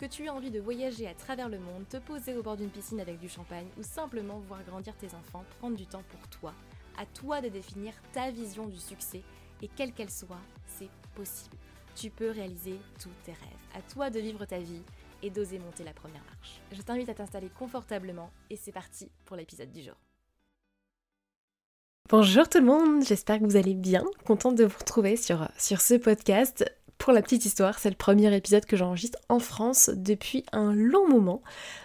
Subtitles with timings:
[0.00, 2.70] que tu aies envie de voyager à travers le monde, te poser au bord d'une
[2.70, 6.54] piscine avec du champagne ou simplement voir grandir tes enfants, prendre du temps pour toi.
[6.98, 9.20] À toi de définir ta vision du succès
[9.60, 11.58] et quelle qu'elle soit, c'est possible.
[11.94, 13.76] Tu peux réaliser tous tes rêves.
[13.76, 14.80] À toi de vivre ta vie
[15.22, 16.62] et d'oser monter la première marche.
[16.72, 19.96] Je t'invite à t'installer confortablement et c'est parti pour l'épisode du jour.
[22.08, 24.02] Bonjour tout le monde, j'espère que vous allez bien.
[24.24, 26.64] Contente de vous retrouver sur, sur ce podcast.
[27.00, 31.08] Pour la petite histoire, c'est le premier épisode que j'enregistre en France depuis un long
[31.08, 31.40] moment.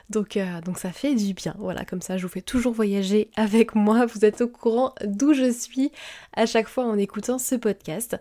[0.10, 1.56] Donc, euh, donc ça fait du bien.
[1.58, 4.06] Voilà, comme ça je vous fais toujours voyager avec moi.
[4.08, 5.94] Vous êtes au courant d'où je suis
[6.36, 8.18] à chaque fois en écoutant ce podcast.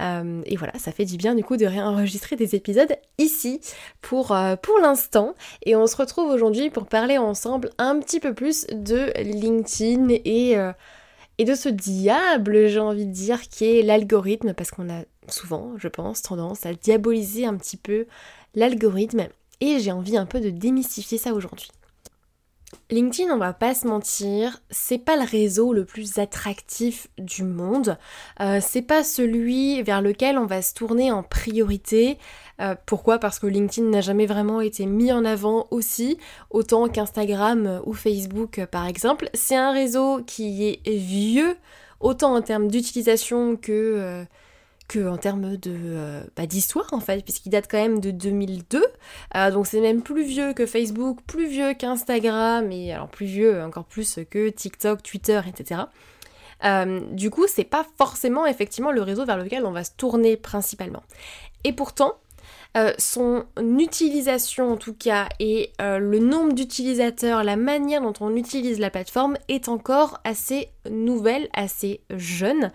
[0.00, 3.60] Euh, et voilà, ça fait du bien du coup de réenregistrer des épisodes ici
[4.00, 5.34] pour, euh, pour l'instant.
[5.66, 10.56] Et on se retrouve aujourd'hui pour parler ensemble un petit peu plus de LinkedIn et
[11.38, 15.72] et de ce diable, j'ai envie de dire, qui est l'algorithme, parce qu'on a souvent,
[15.76, 18.06] je pense, tendance à diaboliser un petit peu
[18.54, 19.28] l'algorithme,
[19.60, 21.70] et j'ai envie un peu de démystifier ça aujourd'hui.
[22.90, 27.98] LinkedIn, on va pas se mentir, c'est pas le réseau le plus attractif du monde.
[28.40, 32.18] Euh, c'est pas celui vers lequel on va se tourner en priorité.
[32.60, 33.18] Euh, pourquoi?
[33.18, 36.18] Parce que LinkedIn n'a jamais vraiment été mis en avant aussi,
[36.50, 39.30] autant qu'Instagram ou Facebook par exemple.
[39.34, 41.56] C'est un réseau qui est vieux,
[42.00, 43.72] autant en termes d'utilisation que...
[43.72, 44.24] Euh,
[44.96, 48.82] en termes de euh, bah, d'histoire en fait, puisqu'il date quand même de 2002.
[49.34, 53.62] Euh, donc c'est même plus vieux que Facebook, plus vieux qu'Instagram, et alors plus vieux
[53.62, 55.82] encore plus que TikTok, Twitter, etc.
[57.12, 61.02] Du coup, c'est pas forcément effectivement le réseau vers lequel on va se tourner principalement.
[61.64, 62.14] Et pourtant,
[62.76, 68.36] euh, son utilisation en tout cas et euh, le nombre d'utilisateurs, la manière dont on
[68.36, 72.70] utilise la plateforme est encore assez nouvelle, assez jeune.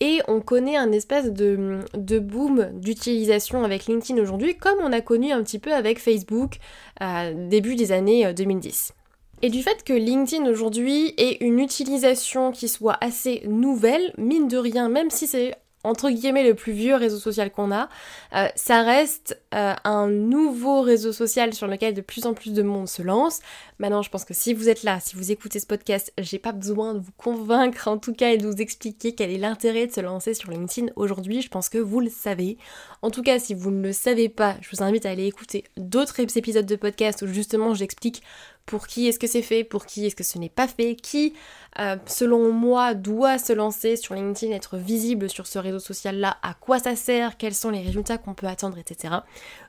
[0.00, 1.80] Et on connaît un espèce de,
[2.18, 6.58] boom d'utilisation avec LinkedIn aujourd'hui, comme on a connu un petit peu avec Facebook
[7.02, 8.92] euh, début des années 2010.
[9.40, 14.58] Et du fait que LinkedIn aujourd'hui ait une utilisation qui soit assez nouvelle, mine de
[14.58, 15.54] rien, même si c'est
[15.84, 17.88] entre guillemets le plus vieux réseau social qu'on a,
[18.34, 22.62] euh, ça reste euh, un nouveau réseau social sur lequel de plus en plus de
[22.62, 23.40] monde se lance.
[23.78, 26.52] Maintenant, je pense que si vous êtes là, si vous écoutez ce podcast, j'ai pas
[26.52, 29.92] besoin de vous convaincre en tout cas et de vous expliquer quel est l'intérêt de
[29.92, 31.42] se lancer sur LinkedIn aujourd'hui.
[31.42, 32.58] Je pense que vous le savez.
[33.02, 35.64] En tout cas, si vous ne le savez pas, je vous invite à aller écouter
[35.76, 38.22] d'autres épisodes de podcast où justement j'explique
[38.68, 41.32] pour qui est-ce que c'est fait, pour qui est-ce que ce n'est pas fait, qui,
[41.78, 46.52] euh, selon moi, doit se lancer sur LinkedIn, être visible sur ce réseau social-là, à
[46.52, 49.14] quoi ça sert, quels sont les résultats qu'on peut attendre, etc.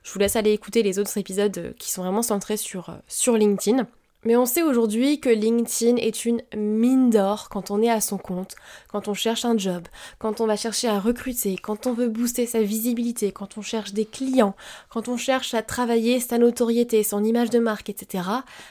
[0.03, 2.97] Je vous laisse aller écouter les autres épisodes euh, qui sont vraiment centrés sur, euh,
[3.07, 3.87] sur LinkedIn.
[4.25, 8.18] Mais on sait aujourd'hui que LinkedIn est une mine d'or quand on est à son
[8.18, 8.56] compte,
[8.90, 9.88] quand on cherche un job,
[10.18, 13.94] quand on va chercher à recruter, quand on veut booster sa visibilité, quand on cherche
[13.94, 14.58] des clients,
[14.90, 18.28] quand on cherche à travailler sa notoriété, son image de marque, etc.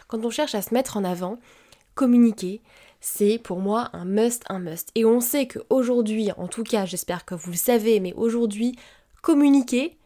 [0.07, 1.39] Quand on cherche à se mettre en avant,
[1.95, 2.61] communiquer,
[3.01, 4.91] c'est pour moi un must, un must.
[4.95, 8.77] Et on sait qu'aujourd'hui, en tout cas j'espère que vous le savez, mais aujourd'hui,
[9.23, 9.98] communiquer,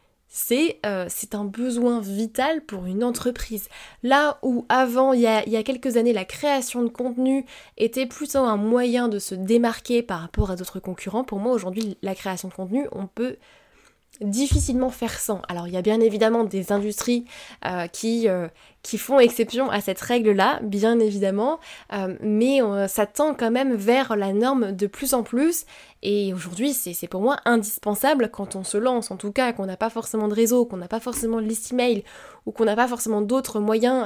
[0.85, 3.67] euh, c'est un besoin vital pour une entreprise.
[4.01, 7.45] Là où avant, il y, a, il y, a, quelques années, la création de contenu
[7.77, 11.97] était plutôt un moyen de se démarquer par rapport à d'autres concurrents, pour moi aujourd'hui,
[12.01, 13.37] la création de contenu, on peut
[14.23, 15.41] difficilement faire sans.
[15.47, 17.25] Alors il y a bien évidemment des industries
[17.65, 18.47] euh, qui, euh,
[18.81, 21.59] qui font exception à cette règle-là, bien évidemment,
[21.93, 25.65] euh, mais ça tend quand même vers la norme de plus en plus,
[26.01, 29.77] et aujourd'hui c'est pour moi indispensable quand on se lance, en tout cas qu'on n'a
[29.77, 32.03] pas forcément de réseau, qu'on n'a pas forcément de liste email,
[32.45, 34.05] ou qu'on n'a pas forcément d'autres moyens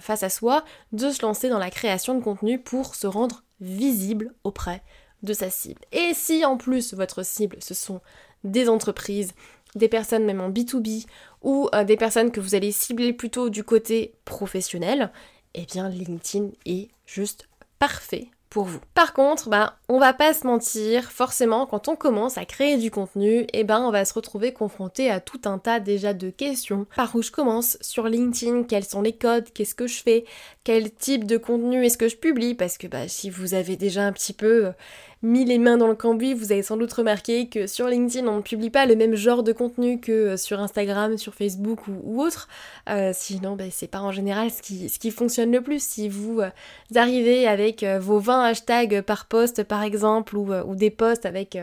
[0.00, 4.34] face à soi, de se lancer dans la création de contenu pour se rendre visible
[4.44, 4.82] auprès
[5.22, 5.80] de sa cible.
[5.92, 8.00] Et si en plus votre cible ce sont
[8.44, 9.32] des entreprises,
[9.76, 11.06] des personnes même en B2B
[11.42, 15.12] ou euh, des personnes que vous allez cibler plutôt du côté professionnel,
[15.54, 18.80] eh bien LinkedIn est juste parfait pour vous.
[18.94, 22.90] Par contre, ben, on va pas se mentir, forcément, quand on commence à créer du
[22.90, 26.86] contenu, eh ben, on va se retrouver confronté à tout un tas déjà de questions.
[26.96, 27.76] Par où je commence?
[27.80, 29.50] Sur LinkedIn Quels sont les codes?
[29.52, 30.24] Qu'est-ce que je fais?
[30.66, 34.02] Quel type de contenu est-ce que je publie Parce que bah, si vous avez déjà
[34.02, 34.70] un petit peu euh,
[35.22, 38.38] mis les mains dans le cambouis, vous avez sans doute remarqué que sur LinkedIn, on
[38.38, 42.20] ne publie pas le même genre de contenu que euh, sur Instagram, sur Facebook ou,
[42.20, 42.48] autre.
[42.88, 45.80] Euh, sinon, ben, c'est pas en général ce qui, fonctionne le plus.
[45.80, 46.40] Si vous,
[46.96, 51.56] arrivez avec vos 20 hashtags par post, par exemple, ou, ou des posts avec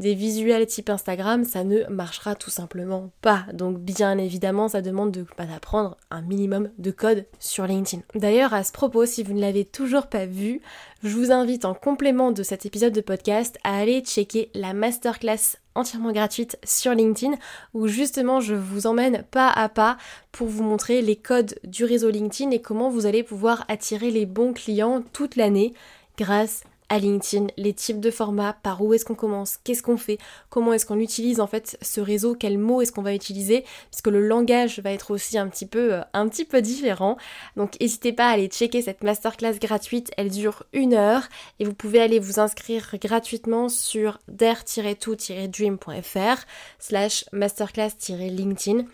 [0.00, 3.44] des visuels type Instagram, ça ne marchera tout simplement pas.
[3.52, 8.02] Donc bien évidemment, ça demande de, d'apprendre un minimum de code sur LinkedIn.
[8.14, 10.62] D'ailleurs, à ce propos, si vous ne l'avez toujours pas vu,
[11.04, 15.58] je vous invite en complément de cet épisode de podcast à aller checker la masterclass
[15.74, 17.36] entièrement gratuite sur LinkedIn
[17.74, 19.98] où justement je vous emmène pas à pas
[20.32, 24.26] pour vous montrer les codes du réseau LinkedIn et comment vous allez pouvoir attirer les
[24.26, 25.72] bons clients toute l'année
[26.18, 30.18] grâce à LinkedIn, les types de formats, par où est-ce qu'on commence, qu'est-ce qu'on fait,
[30.50, 34.08] comment est-ce qu'on utilise en fait ce réseau, quels mots est-ce qu'on va utiliser, puisque
[34.08, 37.16] le langage va être aussi un petit peu, euh, un petit peu différent.
[37.56, 41.22] Donc n'hésitez pas à aller checker cette masterclass gratuite, elle dure une heure
[41.60, 46.44] et vous pouvez aller vous inscrire gratuitement sur dare-to-dream.fr
[46.80, 48.84] slash masterclass-linkedin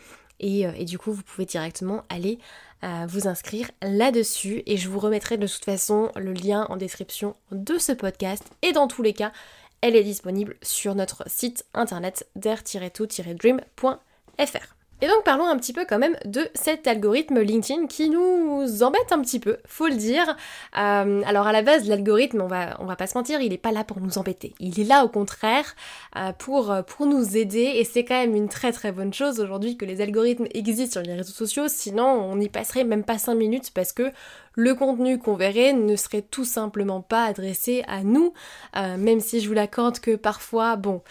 [0.43, 2.39] euh, et du coup vous pouvez directement aller
[2.83, 7.37] à vous inscrire là-dessus et je vous remettrai de toute façon le lien en description
[7.51, 9.33] de ce podcast et dans tous les cas
[9.81, 14.76] elle est disponible sur notre site internet dare-to-dream.fr.
[15.03, 19.13] Et donc parlons un petit peu quand même de cet algorithme LinkedIn qui nous embête
[19.13, 20.37] un petit peu, faut le dire.
[20.79, 23.59] Euh, alors à la base, l'algorithme, on va, on va pas se mentir, il est
[23.59, 24.55] pas là pour nous embêter.
[24.59, 25.75] Il est là au contraire
[26.17, 29.77] euh, pour, pour nous aider et c'est quand même une très très bonne chose aujourd'hui
[29.77, 33.35] que les algorithmes existent sur les réseaux sociaux, sinon on n'y passerait même pas 5
[33.35, 34.11] minutes parce que
[34.57, 38.33] le contenu qu'on verrait ne serait tout simplement pas adressé à nous,
[38.75, 41.03] euh, même si je vous l'accorde que parfois, bon,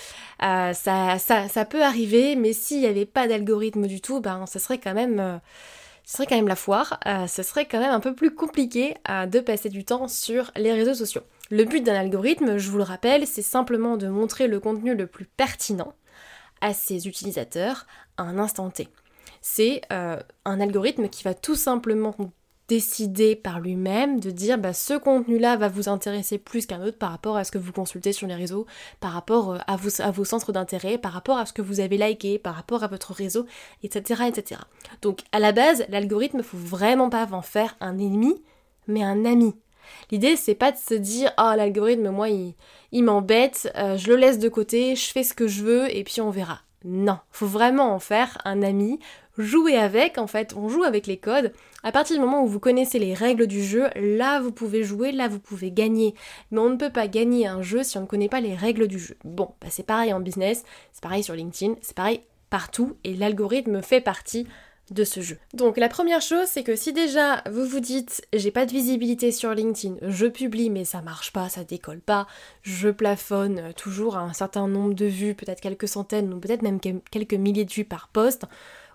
[0.44, 4.45] euh, ça, ça, ça, peut arriver, mais s'il n'y avait pas d'algorithme du tout, ben,
[4.47, 5.19] ce serait quand même...
[5.19, 5.38] Euh,
[6.07, 9.39] ce serait quand même la foire, ce serait quand même un peu plus compliqué de
[9.39, 11.24] passer du temps sur les réseaux sociaux.
[11.50, 15.07] Le but d'un algorithme, je vous le rappelle, c'est simplement de montrer le contenu le
[15.07, 15.95] plus pertinent
[16.62, 17.88] à ses utilisateurs
[18.18, 18.88] à un instant T.
[19.41, 22.15] C'est un algorithme qui va tout simplement
[22.67, 27.12] décider par lui-même de dire bah, ce contenu-là va vous intéresser plus qu'un autre par
[27.12, 28.65] rapport à ce que vous consultez sur les réseaux,
[29.00, 31.79] par rapport euh, à vos, à vos centres d'intérêt, par rapport à ce que vous
[31.79, 33.45] avez liké, par rapport à votre réseau,
[33.83, 34.23] etc.
[34.27, 34.62] etc.
[35.01, 38.41] Donc à la base, l'algorithme, faut vraiment pas en faire un ennemi,
[38.88, 39.56] mais un ami.
[40.12, 42.56] L'idée, c'est pas de se dire oh l'algorithme, moi, il,
[42.91, 46.03] il m'embête, euh, je le laisse de côté, je fais ce que je veux et
[46.03, 46.62] puis on verra.
[46.83, 49.00] Non, faut vraiment en faire un ami,
[49.38, 51.52] jouer avec, en fait, on joue avec les codes.
[51.84, 55.12] À partir du moment où vous connaissez les règles du jeu, là vous pouvez jouer,
[55.12, 56.16] là vous pouvez gagner.
[56.52, 58.88] Mais on ne peut pas gagner un jeu si on ne connaît pas les règles
[58.88, 59.16] du jeu.
[59.24, 63.82] Bon, bah c'est pareil en business, c'est pareil sur LinkedIn, c'est pareil partout, et l'algorithme
[63.82, 64.48] fait partie
[64.92, 65.38] de ce jeu.
[65.54, 69.32] Donc la première chose, c'est que si déjà vous vous dites j'ai pas de visibilité
[69.32, 72.28] sur LinkedIn, je publie mais ça marche pas, ça décolle pas,
[72.62, 76.80] je plafonne toujours à un certain nombre de vues, peut-être quelques centaines ou peut-être même
[76.80, 78.46] quelques milliers de vues par poste,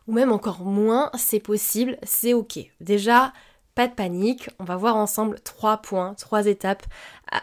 [0.06, 2.58] ou même encore moins, c'est possible, c'est ok.
[2.81, 3.32] Déjà,
[3.75, 6.85] pas de panique, on va voir ensemble trois points, trois étapes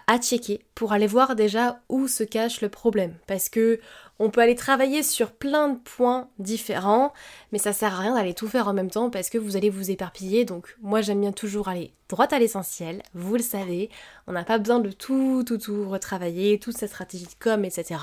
[0.07, 3.15] à, checker pour aller voir déjà où se cache le problème.
[3.25, 3.79] Parce que
[4.19, 7.13] on peut aller travailler sur plein de points différents,
[7.51, 9.69] mais ça sert à rien d'aller tout faire en même temps parce que vous allez
[9.69, 10.43] vous éparpiller.
[10.43, 13.89] Donc moi j'aime bien toujours aller droit à l'essentiel, vous le savez,
[14.27, 17.97] on n'a pas besoin de tout, tout, tout retravailler, toute cette stratégie de com, etc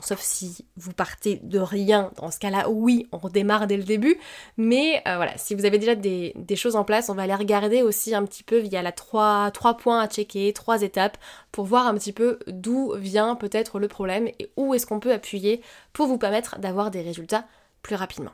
[0.00, 4.18] sauf si vous partez de rien, dans ce cas-là, oui, on redémarre dès le début.
[4.56, 7.82] Mais euh, voilà, si vous avez déjà des, choses en place, on va aller regarder
[7.82, 11.18] aussi un petit peu via la trois, trois points à checker, trois étapes,
[11.52, 15.12] pour voir un petit peu d'où vient peut-être le problème et où est-ce qu'on peut
[15.12, 15.60] appuyer
[15.92, 17.44] pour vous permettre d'avoir des résultats
[17.82, 18.32] plus rapidement.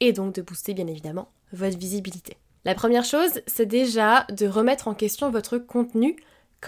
[0.00, 2.36] Et donc de booster bien évidemment votre visibilité.
[2.66, 6.16] La première chose, c'est déjà de remettre en question votre contenu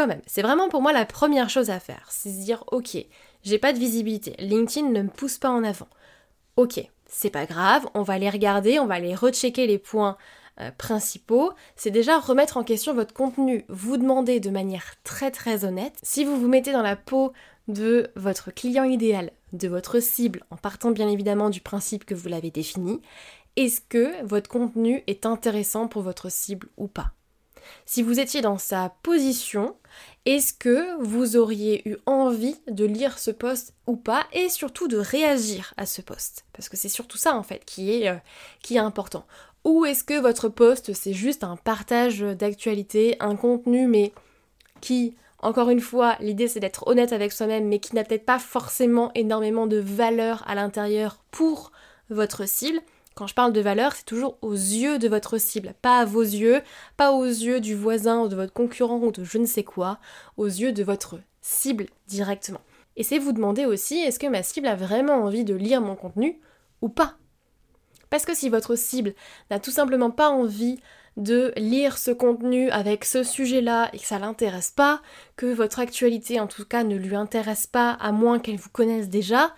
[0.07, 0.23] même.
[0.27, 2.07] C'est vraiment pour moi la première chose à faire.
[2.11, 2.97] C'est se dire, ok,
[3.43, 4.35] j'ai pas de visibilité.
[4.39, 5.89] LinkedIn ne me pousse pas en avant.
[6.57, 10.17] Ok, c'est pas grave, on va aller regarder, on va aller rechecker les points
[10.61, 11.53] euh, principaux.
[11.77, 13.65] C'est déjà remettre en question votre contenu.
[13.69, 17.33] Vous demandez de manière très très honnête si vous vous mettez dans la peau
[17.69, 22.29] de votre client idéal, de votre cible, en partant bien évidemment du principe que vous
[22.29, 23.01] l'avez défini.
[23.57, 27.13] Est-ce que votre contenu est intéressant pour votre cible ou pas?
[27.87, 29.77] Si vous étiez dans sa position,
[30.27, 34.99] est-ce que vous auriez eu envie de lire ce poste ou pas et surtout de
[34.99, 36.45] réagir à ce poste?
[36.53, 38.17] Parce que c'est surtout ça en fait qui est, euh,
[38.63, 39.27] qui est important.
[39.65, 44.13] Ou est-ce que votre poste c'est juste un partage d'actualité, un contenu mais
[44.81, 48.41] qui encore une fois, l'idée c'est d'être honnête avec soi-même, mais qui n'a peut-être pas
[48.41, 51.71] forcément énormément de valeur à l'intérieur pour
[52.11, 52.81] votre cible.
[53.19, 56.23] Quand je parle de valeur, c'est toujours aux yeux de votre cible, pas à vos
[56.23, 56.63] yeux,
[56.97, 59.99] pas aux yeux du voisin ou de votre concurrent ou de je ne sais quoi,
[60.37, 62.61] aux yeux de votre cible directement.
[62.95, 65.97] Et c'est vous demander aussi, est-ce que ma cible a vraiment envie de lire mon
[65.97, 66.41] contenu
[66.81, 67.17] ou pas?
[68.09, 69.15] Parce que si votre cible
[69.51, 70.79] n'a tout simplement pas envie
[71.17, 75.03] de lire ce contenu avec ce sujet-là et que ça l'intéresse pas,
[75.35, 79.09] que votre actualité en tout cas ne lui intéresse pas à moins qu'elle vous connaisse
[79.09, 79.57] déjà,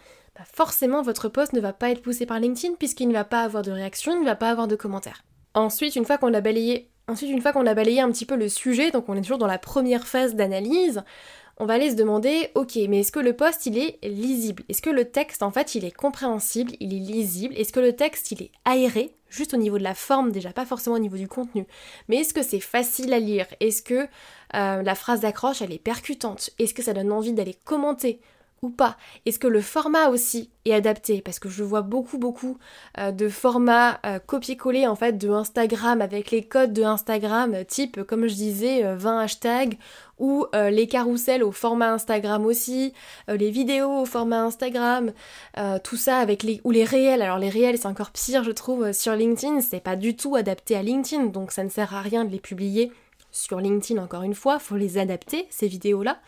[0.52, 3.62] forcément votre post ne va pas être poussé par LinkedIn puisqu'il ne va pas avoir
[3.62, 5.24] de réaction, il ne va pas avoir de commentaires.
[5.54, 8.36] Ensuite, une fois qu'on a balayé Ensuite, une fois qu'on a balayé un petit peu
[8.36, 11.02] le sujet, donc on est toujours dans la première phase d'analyse,
[11.56, 14.62] on va aller se demander, ok, mais est-ce que le post il est lisible?
[14.68, 17.54] Est-ce que le texte en fait il est compréhensible, il est lisible?
[17.56, 20.64] Est-ce que le texte il est aéré Juste au niveau de la forme déjà, pas
[20.64, 21.66] forcément au niveau du contenu.
[22.08, 23.46] Mais est-ce que c'est facile à lire?
[23.60, 24.06] Est-ce que
[24.54, 26.50] euh, la phrase d'accroche elle est percutante?
[26.58, 28.20] Est-ce que ça donne envie d'aller commenter?
[28.62, 31.22] Ou pas Est-ce que le format aussi est adapté?
[31.22, 32.58] Parce que je vois beaucoup beaucoup
[32.98, 38.02] euh, de formats euh, copier-coller en fait de Instagram avec les codes de Instagram type
[38.02, 39.78] comme je disais 20 euh, hashtags
[40.18, 42.92] ou les carousels au format Instagram aussi,
[43.26, 45.12] les vidéos au format Instagram,
[45.82, 47.22] tout ça avec les ou les réels.
[47.22, 50.76] Alors les réels c'est encore pire je trouve sur LinkedIn, c'est pas du tout adapté
[50.76, 52.92] à LinkedIn donc ça ne sert à rien de les publier
[53.32, 56.18] sur LinkedIn encore une fois, faut les adapter ces vidéos là.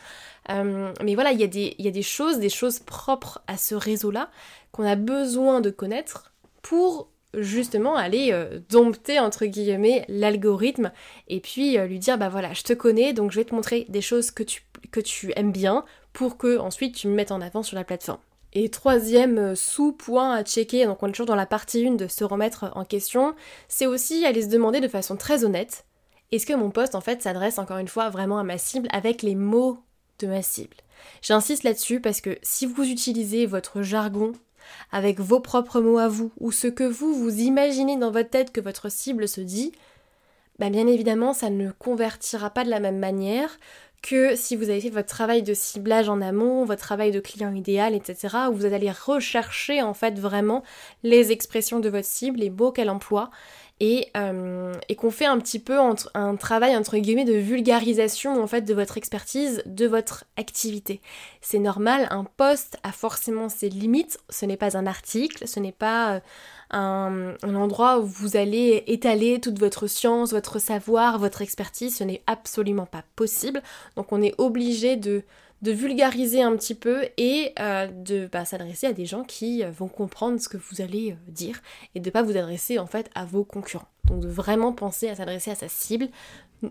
[0.51, 3.57] Euh, mais voilà, il y, a des, y a des choses, des choses propres à
[3.57, 4.31] ce réseau-là
[4.73, 6.33] qu'on a besoin de connaître
[6.63, 10.93] pour justement aller euh, dompter entre guillemets l'algorithme
[11.29, 13.87] et puis euh, lui dire bah voilà je te connais donc je vais te montrer
[13.89, 17.41] des choses que tu, que tu aimes bien pour que ensuite tu me mettes en
[17.41, 18.21] avant sur la plateforme.
[18.55, 22.23] Et troisième sous-point à checker, donc on est toujours dans la partie 1 de se
[22.23, 23.35] remettre en question,
[23.67, 25.87] c'est aussi aller se demander de façon très honnête,
[26.33, 29.23] est-ce que mon poste en fait s'adresse encore une fois vraiment à ma cible avec
[29.23, 29.79] les mots
[30.27, 30.77] ma cible.
[31.21, 34.33] J'insiste là-dessus parce que si vous utilisez votre jargon
[34.91, 38.53] avec vos propres mots à vous ou ce que vous vous imaginez dans votre tête
[38.53, 39.73] que votre cible se dit,
[40.59, 43.59] bah bien évidemment ça ne convertira pas de la même manière
[44.03, 47.55] que si vous avez fait votre travail de ciblage en amont, votre travail de client
[47.55, 50.65] idéal, etc., où vous allez rechercher en fait vraiment
[51.05, 53.31] les expressions de votre cible, les mots qu'elle emploie,
[54.17, 55.77] euh, et, qu'on fait un petit peu
[56.15, 61.01] un travail entre guillemets de vulgarisation en fait de votre expertise, de votre activité.
[61.41, 65.73] C'est normal, un poste a forcément ses limites, ce n'est pas un article, ce n'est
[65.73, 66.21] pas euh,
[66.71, 72.05] un, un, endroit où vous allez étaler toute votre science, votre savoir, votre expertise, ce
[72.05, 73.63] n'est absolument pas possible.
[73.97, 75.25] Donc on est obligé de
[75.63, 79.71] de vulgariser un petit peu et euh, de bah, s'adresser à des gens qui euh,
[79.71, 81.61] vont comprendre ce que vous allez euh, dire
[81.95, 83.89] et de pas vous adresser en fait à vos concurrents.
[84.05, 86.09] Donc de vraiment penser à s'adresser à sa cible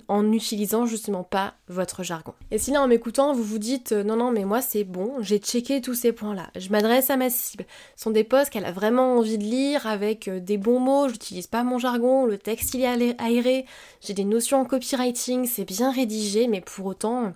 [0.10, 2.34] en n'utilisant justement pas votre jargon.
[2.50, 5.38] Et si là en m'écoutant vous vous dites non non mais moi c'est bon, j'ai
[5.38, 7.66] checké tous ces points là, je m'adresse à ma cible,
[7.98, 11.48] ce sont des posts qu'elle a vraiment envie de lire avec des bons mots, j'utilise
[11.48, 13.66] pas mon jargon, le texte il est aéré,
[14.00, 17.34] j'ai des notions en copywriting, c'est bien rédigé mais pour autant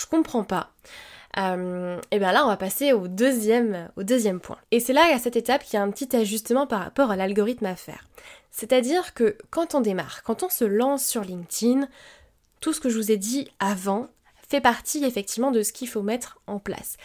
[0.00, 0.70] je comprends pas.
[1.38, 4.58] Euh, et bien là, on va passer au deuxième, au deuxième point.
[4.70, 7.16] Et c'est là, à cette étape, qu'il y a un petit ajustement par rapport à
[7.16, 8.08] l'algorithme à faire.
[8.50, 11.88] C'est-à-dire que quand on démarre, quand on se lance sur LinkedIn,
[12.60, 14.08] tout ce que je vous ai dit avant
[14.48, 16.96] fait partie effectivement de ce qu'il faut mettre en place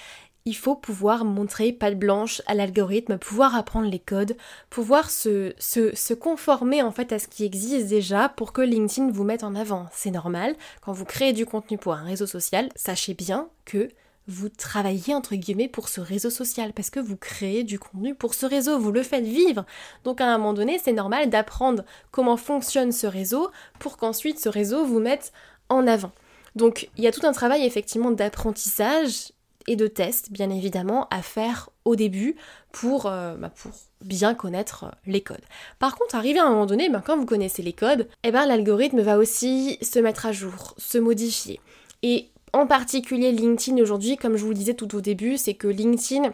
[0.47, 4.37] il faut pouvoir montrer patte blanche à l'algorithme, pouvoir apprendre les codes,
[4.69, 9.23] pouvoir se, se, conformer en fait à ce qui existe déjà pour que LinkedIn vous
[9.23, 9.87] mette en avant.
[9.91, 13.89] C'est normal, quand vous créez du contenu pour un réseau social, sachez bien que
[14.27, 18.35] vous travaillez entre guillemets pour ce réseau social parce que vous créez du contenu pour
[18.35, 19.65] ce réseau, vous le faites vivre.
[20.03, 23.49] Donc à un moment donné, c'est normal d'apprendre comment fonctionne ce réseau
[23.79, 25.33] pour qu'ensuite ce réseau vous mette
[25.69, 26.11] en avant.
[26.55, 29.31] Donc il y a tout un travail effectivement d'apprentissage
[29.67, 32.35] et de tests, bien évidemment, à faire au début
[32.71, 35.41] pour, euh, bah, pour bien connaître euh, les codes.
[35.79, 38.45] Par contre, arrivé à un moment donné, ben, quand vous connaissez les codes, eh ben,
[38.45, 41.59] l'algorithme va aussi se mettre à jour, se modifier.
[42.03, 45.67] Et en particulier LinkedIn aujourd'hui, comme je vous le disais tout au début, c'est que
[45.67, 46.31] LinkedIn,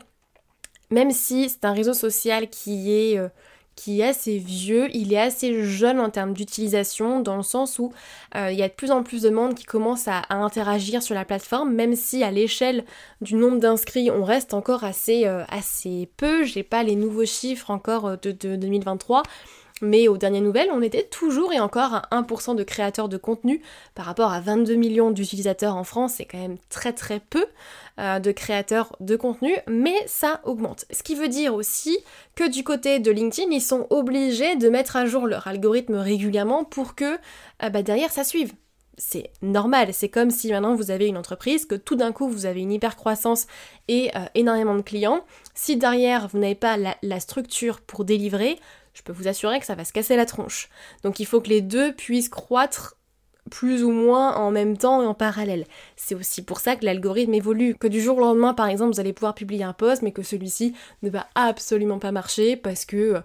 [0.89, 3.17] même si c'est un réseau social qui est...
[3.17, 3.29] Euh,
[3.81, 7.91] qui est assez vieux, il est assez jeune en termes d'utilisation, dans le sens où
[8.35, 11.15] euh, il y a de plus en plus de monde qui commence à, interagir sur
[11.15, 12.85] la plateforme, même si à l'échelle
[13.21, 16.43] du nombre d'inscrits, on reste encore assez, euh, assez peu.
[16.43, 19.23] J'ai pas les nouveaux chiffres encore euh, de, de 2023.
[19.81, 23.61] Mais aux dernières nouvelles, on était toujours et encore à 1% de créateurs de contenu
[23.95, 27.45] par rapport à 22 millions d'utilisateurs en France, c'est quand même très très peu
[27.99, 30.85] euh, de créateurs de contenu, mais ça augmente.
[30.91, 31.97] Ce qui veut dire aussi
[32.35, 36.63] que du côté de LinkedIn, ils sont obligés de mettre à jour leur algorithme régulièrement
[36.63, 37.15] pour que
[37.63, 38.53] euh, bah, derrière ça suive
[39.01, 39.93] c'est normal.
[39.93, 42.71] C'est comme si maintenant vous avez une entreprise, que tout d'un coup vous avez une
[42.71, 43.47] hyper croissance
[43.87, 45.25] et euh, énormément de clients.
[45.55, 48.59] Si derrière vous n'avez pas la, structure pour délivrer,
[48.93, 50.69] je peux vous assurer que ça va se casser la tronche.
[51.03, 52.97] Donc il faut que les deux puissent croître
[53.49, 55.65] plus ou moins en même temps et en parallèle.
[55.95, 57.75] C'est aussi pour ça que l'algorithme évolue.
[57.75, 60.21] Que du jour au lendemain, par exemple, vous allez pouvoir publier un post, mais que
[60.21, 63.21] celui-ci ne va absolument pas marcher parce que euh,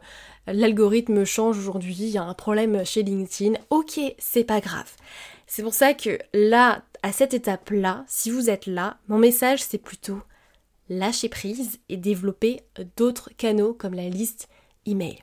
[0.47, 3.59] l'algorithme change aujourd'hui, il y a un problème chez LinkedIn.
[3.71, 4.91] Ok, c'est pas grave.
[5.47, 9.79] C'est pour ça que là, à cette étape-là, si vous êtes là, mon message c'est
[9.79, 10.21] plutôt
[10.89, 12.63] lâcher prise et développer
[12.97, 14.49] d'autres canaux comme la liste
[14.87, 15.19] email.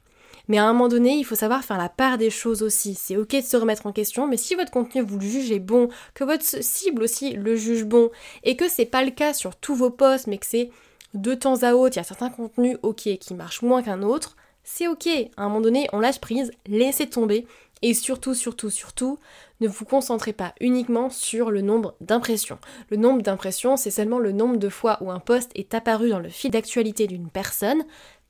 [0.47, 2.95] Mais à un moment donné, il faut savoir faire la part des choses aussi.
[2.95, 5.89] C'est ok de se remettre en question, mais si votre contenu vous le jugez bon,
[6.13, 8.09] que votre cible aussi le juge bon,
[8.43, 10.69] et que c'est pas le cas sur tous vos posts, mais que c'est
[11.13, 14.35] de temps à autre, il y a certains contenus ok qui marchent moins qu'un autre,
[14.63, 15.07] c'est ok.
[15.37, 17.45] À un moment donné, on lâche prise, laissez tomber,
[17.81, 19.19] et surtout, surtout, surtout,
[19.59, 22.57] ne vous concentrez pas uniquement sur le nombre d'impressions.
[22.89, 26.19] Le nombre d'impressions, c'est seulement le nombre de fois où un post est apparu dans
[26.19, 27.83] le fil d'actualité d'une personne,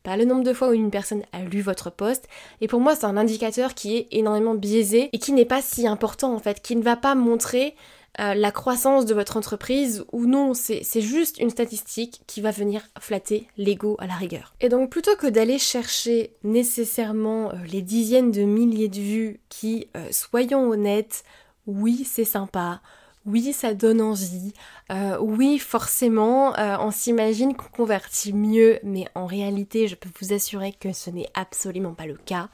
[0.04, 2.28] pas le nombre de fois où une personne a lu votre post.
[2.62, 5.88] Et pour moi, c'est un indicateur qui est énormément biaisé et qui n'est pas si
[5.88, 7.76] important en fait, qui ne va pas montrer
[8.20, 12.84] euh, la croissance de votre entreprise ou non, c'est juste une statistique qui va venir
[13.00, 14.54] flatter l'ego à la rigueur.
[14.62, 19.88] Et donc plutôt que d'aller chercher nécessairement euh, les dizaines de milliers de vues qui,
[19.98, 21.24] euh, soyons honnêtes,
[21.66, 22.82] oui c'est sympa,
[23.26, 24.54] oui, ça donne envie.
[24.92, 30.34] Euh, oui, forcément, euh, on s'imagine qu'on convertit mieux, mais en réalité, je peux vous
[30.34, 32.50] assurer que ce n'est absolument pas le cas.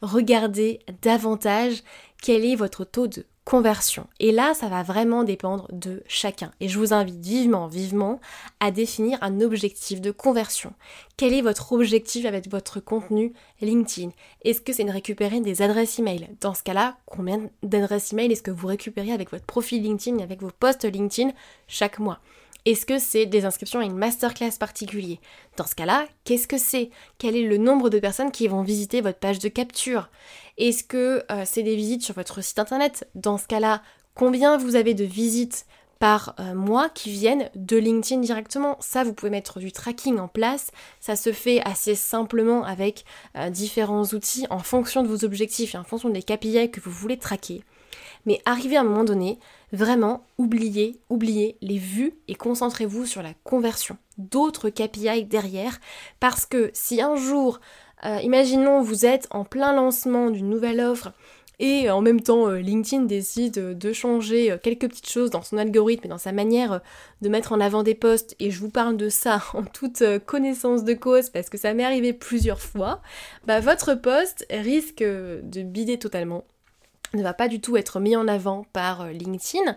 [0.00, 1.82] Regardez davantage
[2.22, 4.06] quel est votre taux de conversion.
[4.20, 6.52] Et là, ça va vraiment dépendre de chacun.
[6.60, 8.20] Et je vous invite vivement, vivement
[8.60, 10.72] à définir un objectif de conversion.
[11.16, 14.10] Quel est votre objectif avec votre contenu LinkedIn?
[14.44, 16.28] Est-ce que c'est de récupérer des adresses email?
[16.40, 20.22] Dans ce cas-là, combien d'adresses email est-ce que vous récupérez avec votre profil LinkedIn et
[20.22, 21.32] avec vos posts LinkedIn
[21.66, 22.20] chaque mois?
[22.64, 25.18] Est-ce que c'est des inscriptions à une masterclass particulier?
[25.56, 26.90] Dans ce cas-là, qu'est-ce que c'est?
[27.18, 30.10] Quel est le nombre de personnes qui vont visiter votre page de capture?
[30.58, 33.08] Est-ce que euh, c'est des visites sur votre site internet?
[33.16, 33.82] Dans ce cas-là,
[34.14, 35.66] combien vous avez de visites
[35.98, 38.76] par euh, mois qui viennent de LinkedIn directement?
[38.78, 40.70] Ça, vous pouvez mettre du tracking en place.
[41.00, 43.04] Ça se fait assez simplement avec
[43.36, 46.92] euh, différents outils en fonction de vos objectifs et en fonction des KPI que vous
[46.92, 47.64] voulez traquer.
[48.26, 49.38] Mais arrivé à un moment donné,
[49.72, 53.96] vraiment, oubliez, oubliez les vues et concentrez-vous sur la conversion.
[54.18, 55.80] D'autres KPI derrière,
[56.20, 57.60] parce que si un jour,
[58.04, 61.12] euh, imaginons vous êtes en plein lancement d'une nouvelle offre,
[61.58, 65.58] et en même temps, euh, LinkedIn décide de changer euh, quelques petites choses dans son
[65.58, 66.80] algorithme et dans sa manière
[67.20, 68.34] de mettre en avant des posts.
[68.40, 71.84] Et je vous parle de ça en toute connaissance de cause parce que ça m'est
[71.84, 73.00] arrivé plusieurs fois.
[73.46, 76.44] Bah, votre post risque de bider totalement
[77.14, 79.76] ne va pas du tout être mis en avant par euh, LinkedIn.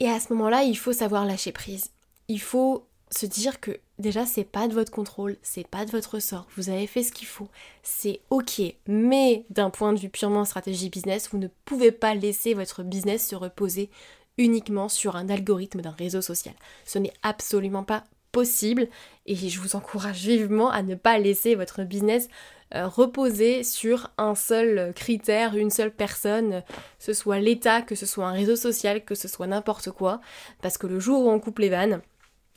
[0.00, 1.90] Et à ce moment-là, il faut savoir lâcher prise.
[2.28, 6.20] Il faut se dire que déjà c'est pas de votre contrôle, c'est pas de votre
[6.20, 7.48] sort, vous avez fait ce qu'il faut,
[7.82, 12.54] c'est ok, mais d'un point de vue purement stratégie business, vous ne pouvez pas laisser
[12.54, 13.90] votre business se reposer
[14.38, 16.54] uniquement sur un algorithme d'un réseau social.
[16.84, 18.88] Ce n'est absolument pas possible
[19.26, 22.28] et je vous encourage vivement à ne pas laisser votre business
[22.74, 28.06] euh, reposer sur un seul critère, une seule personne, que ce soit l'État, que ce
[28.06, 30.20] soit un réseau social, que ce soit n'importe quoi,
[30.62, 32.00] parce que le jour où on coupe les vannes,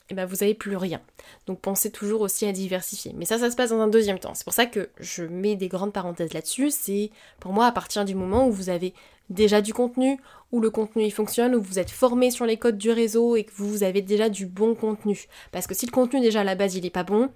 [0.10, 1.02] eh ben vous n'avez plus rien.
[1.48, 3.14] Donc pensez toujours aussi à diversifier.
[3.16, 4.36] Mais ça, ça se passe dans un deuxième temps.
[4.36, 6.70] C'est pour ça que je mets des grandes parenthèses là-dessus.
[6.70, 7.10] C'est
[7.40, 8.94] pour moi à partir du moment où vous avez
[9.30, 10.20] déjà du contenu,
[10.52, 13.44] où le contenu il fonctionne, où vous êtes formé sur les codes du réseau et
[13.44, 15.28] que vous avez déjà du bon contenu.
[15.52, 17.30] Parce que si le contenu déjà à la base il est pas bon,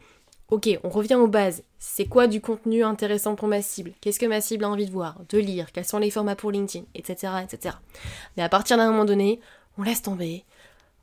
[0.49, 1.61] Ok, on revient aux bases.
[1.77, 3.91] C'est quoi du contenu intéressant pour ma cible?
[3.99, 5.73] Qu'est-ce que ma cible a envie de voir, de lire?
[5.73, 6.85] Quels sont les formats pour LinkedIn?
[6.95, 7.33] Etc.
[7.43, 7.75] etc.
[8.37, 9.41] Mais à partir d'un moment donné,
[9.77, 10.45] on laisse tomber,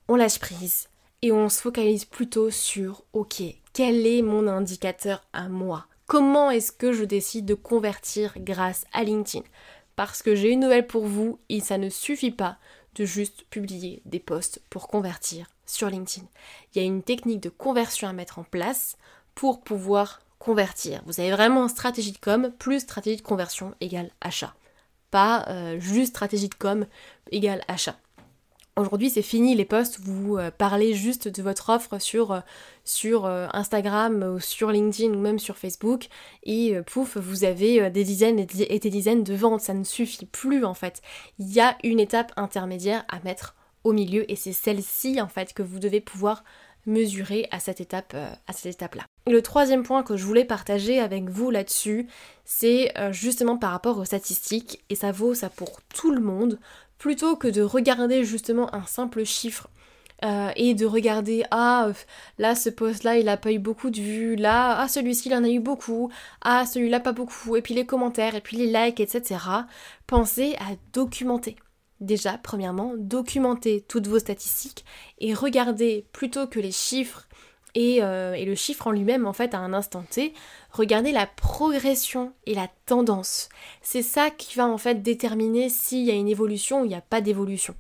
[0.09, 0.89] on lâche prise
[1.21, 3.43] et on se focalise plutôt sur ok,
[3.75, 5.89] quel est mon indicateur à moi?
[6.07, 9.45] Comment est-ce que je décide de convertir grâce à LinkedIn?
[9.97, 12.59] Parce que j'ai une nouvelle pour vous et ça ne suffit pas
[12.95, 16.27] de juste publier des posts pour convertir sur LinkedIn.
[16.75, 18.97] Il y a une technique de conversion à mettre en place
[19.35, 21.03] pour pouvoir convertir.
[21.07, 24.55] Vous avez vraiment stratégie de com plus stratégie de conversion égale achat.
[25.11, 26.87] Pas euh, juste stratégie de com
[27.31, 27.97] égale achat.
[28.77, 32.41] Aujourd'hui, c'est fini les posts, vous euh, parlez juste de votre offre sur, euh,
[32.85, 36.09] sur Instagram ou sur LinkedIn ou même sur Facebook
[36.43, 39.61] et pouf, vous avez des dizaines et des dizaines de ventes.
[39.61, 41.01] Ça ne suffit plus en fait.
[41.39, 45.55] Il y a une étape intermédiaire à mettre au milieu et c'est celle-ci en fait
[45.55, 46.45] que vous devez pouvoir
[46.85, 49.05] mesurer à cette étape à cette étape là.
[49.27, 52.09] Le troisième point que je voulais partager avec vous là-dessus,
[52.45, 56.59] c'est euh, justement par rapport aux statistiques, et ça vaut ça pour tout le monde,
[56.99, 59.69] plutôt que de regarder justement un simple chiffre
[60.25, 61.91] euh, et de regarder ah
[62.39, 64.37] là ce post là il a pas eu beaucoup de vues.
[64.37, 66.11] Là ah celui-ci il en a eu beaucoup.
[66.41, 69.41] Ah celui-là pas beaucoup et puis les commentaires et puis les likes etc
[70.07, 71.57] pensez à documenter.
[72.01, 74.85] Déjà premièrement documenter toutes vos statistiques
[75.19, 77.29] et regardez plutôt que les chiffres
[77.75, 80.33] et, euh, et le chiffre en lui-même en fait à un instant T
[80.71, 83.49] regardez la progression et la tendance
[83.83, 86.95] c'est ça qui va en fait déterminer s'il y a une évolution ou il n'y
[86.95, 87.75] a pas d'évolution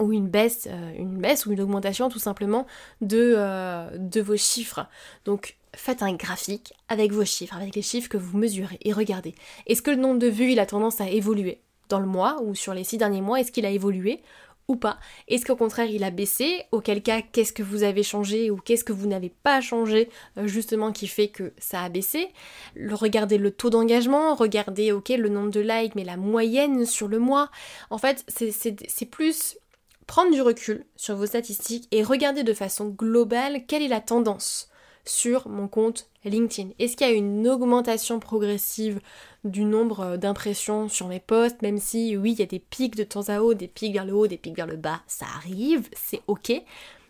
[0.00, 2.66] ou une baisse, euh, une baisse ou une augmentation tout simplement
[3.00, 4.86] de, euh, de vos chiffres.
[5.24, 9.34] Donc faites un graphique avec vos chiffres, avec les chiffres que vous mesurez et regardez.
[9.66, 12.54] Est-ce que le nombre de vues il a tendance à évoluer dans le mois ou
[12.54, 13.40] sur les six derniers mois?
[13.40, 14.22] Est-ce qu'il a évolué
[14.68, 14.98] ou pas.
[15.28, 16.64] Est-ce qu'au contraire il a baissé?
[16.72, 20.46] Auquel cas qu'est-ce que vous avez changé ou qu'est-ce que vous n'avez pas changé euh,
[20.46, 22.28] justement qui fait que ça a baissé?
[22.90, 27.18] Regardez le taux d'engagement, regardez ok le nombre de likes mais la moyenne sur le
[27.18, 27.50] mois.
[27.90, 29.58] En fait c'est plus
[30.06, 34.69] prendre du recul sur vos statistiques et regarder de façon globale quelle est la tendance
[35.04, 36.70] sur mon compte LinkedIn.
[36.78, 39.00] Est-ce qu'il y a une augmentation progressive
[39.44, 43.04] du nombre d'impressions sur mes posts, même si oui, il y a des pics de
[43.04, 45.88] temps à autre, des pics vers le haut, des pics vers le bas, ça arrive,
[45.94, 46.52] c'est ok.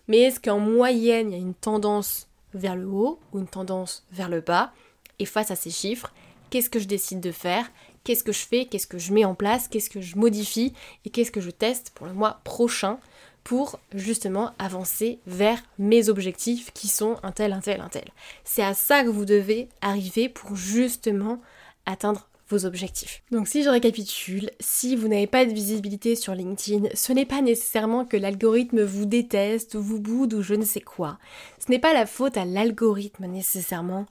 [0.08, 4.04] Mais est-ce qu'en moyenne, il y a une tendance vers le haut ou une tendance
[4.12, 4.72] vers le bas?
[5.18, 6.12] Et face à ces chiffres,
[6.50, 7.70] qu'est-ce que je décide de faire?
[8.02, 10.72] Qu'est-ce que je fais, qu'est-ce que je mets en place, qu'est-ce que je modifie?
[11.04, 12.98] Et qu'est-ce que je teste pour le mois prochain?
[13.44, 18.08] Pour justement avancer vers mes objectifs qui sont un tel, un tel, un tel.
[18.44, 21.40] C'est à ça que vous devez arriver pour justement
[21.86, 23.22] atteindre vos objectifs.
[23.30, 27.42] Donc si je récapitule, si vous n'avez pas de visibilité sur LinkedIn, ce n'est pas
[27.42, 31.18] nécessairement que l'algorithme vous déteste ou vous boude ou je ne sais quoi.
[31.64, 34.06] Ce n'est pas la faute à l'algorithme nécessairement,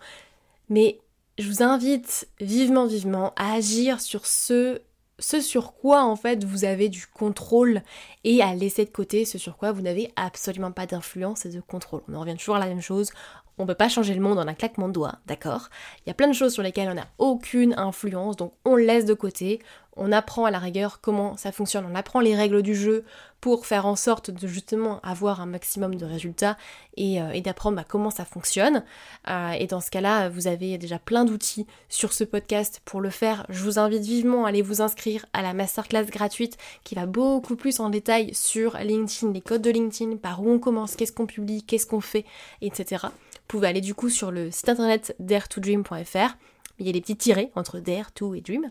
[0.70, 1.00] mais
[1.38, 4.82] je vous invite vivement, vivement à agir sur ce,
[5.19, 7.82] ce sur quoi en fait vous avez du contrôle
[8.23, 11.62] et à laisser de côté ce sur quoi vous n'avez absolument pas d'influence et de
[11.62, 12.01] contrôle.
[12.08, 13.12] On en revient toujours à la même chose.
[13.60, 15.69] On ne peut pas changer le monde en un claquement de doigts, d'accord?
[16.00, 19.04] Il y a plein de choses sur lesquelles on n'a aucune influence, donc on laisse
[19.04, 19.60] de côté,
[19.98, 23.04] on apprend à la rigueur comment ça fonctionne, on apprend les règles du jeu
[23.41, 26.58] pour faire en sorte de justement avoir un maximum de résultats
[26.95, 28.84] et, euh, d'apprendre bah, comment ça fonctionne.
[29.30, 33.10] Euh, et dans ce cas-là, vous avez déjà plein d'outils sur ce podcast pour le
[33.10, 33.45] faire.
[33.50, 37.58] Je vous invite vivement à aller vous inscrire à la masterclass gratuite qui va beaucoup
[37.58, 41.26] plus en détail sur LinkedIn, les codes de LinkedIn, par où on commence, qu'est-ce qu'on
[41.26, 42.26] publie, qu'est-ce qu'on fait,
[42.62, 43.08] etc.
[43.49, 46.35] Vous pouvez aller du coup sur le site internet dare2dream.fr
[46.77, 48.69] il y a des petits tirés entre Dare, To et Dream,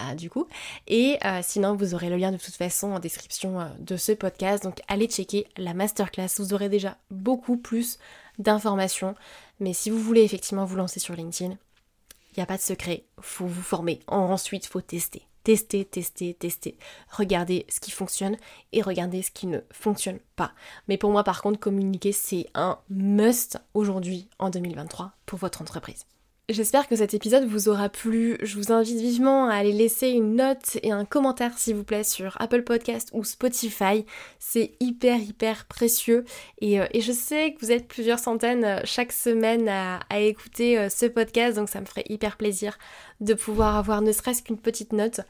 [0.00, 0.46] euh, du coup.
[0.88, 4.12] Et euh, sinon, vous aurez le lien de toute façon en description euh, de ce
[4.12, 4.64] podcast.
[4.64, 6.28] Donc allez checker la masterclass.
[6.38, 7.98] Vous aurez déjà beaucoup plus
[8.38, 9.14] d'informations.
[9.60, 13.04] Mais si vous voulez effectivement vous lancer sur LinkedIn, il n'y a pas de secret.
[13.20, 14.00] Faut vous former.
[14.08, 15.22] Ensuite, faut tester.
[15.44, 16.78] Tester, tester, tester.
[17.10, 18.36] Regardez ce qui fonctionne
[18.72, 20.52] et regardez ce qui ne fonctionne pas.
[20.88, 26.06] Mais pour moi, par contre, communiquer, c'est un must aujourd'hui en 2023 pour votre entreprise.
[26.50, 28.36] J'espère que cet épisode vous aura plu.
[28.42, 32.04] Je vous invite vivement à aller laisser une note et un commentaire s'il vous plaît
[32.04, 34.04] sur Apple Podcast ou Spotify.
[34.38, 36.26] C'est hyper hyper précieux
[36.60, 40.78] et, euh, je sais que vous êtes plusieurs centaines euh, chaque semaine à, à écouter
[40.78, 42.76] euh, ce podcast donc ça me ferait hyper plaisir
[43.22, 45.22] de pouvoir avoir ne serait-ce qu'une petite note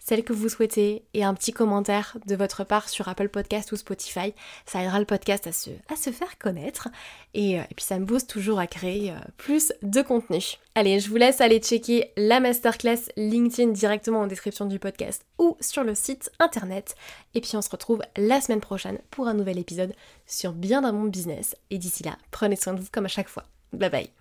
[0.00, 3.76] celle que vous souhaitez et un petit commentaire de votre part sur Apple Podcast ou
[3.76, 4.34] Spotify.
[4.66, 6.88] Ça aidera le podcast à se, faire connaître
[7.34, 10.40] et, euh, puis ça me booste toujours à créer euh, plus de contenu.
[10.74, 15.56] Allez, je vous laisse aller checker la masterclass LinkedIn directement en description du podcast ou
[15.60, 16.96] sur le site internet.
[17.34, 19.94] Et puis on se retrouve la semaine prochaine pour un nouvel épisode
[20.26, 21.54] sur bien dans mon business.
[21.70, 23.44] Et d'ici là, prenez soin de vous comme à chaque fois.
[23.72, 24.19] Bye bye